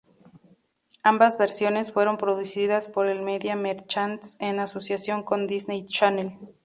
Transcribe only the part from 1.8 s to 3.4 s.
fueron producidas por The